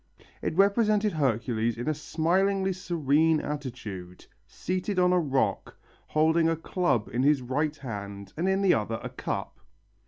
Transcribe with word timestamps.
It 0.41 0.55
represented 0.57 1.13
Hercules 1.13 1.77
in 1.77 1.87
a 1.87 1.93
smilingly 1.93 2.73
serene 2.73 3.39
attitude, 3.39 4.25
seated 4.47 4.97
on 4.97 5.13
a 5.13 5.19
rock, 5.19 5.77
holding 6.07 6.49
a 6.49 6.55
club 6.55 7.07
in 7.13 7.21
his 7.21 7.43
right 7.43 7.75
hand 7.77 8.33
and 8.35 8.49
in 8.49 8.63
the 8.63 8.73
other 8.73 8.99
a 9.03 9.09
cup. 9.09 9.59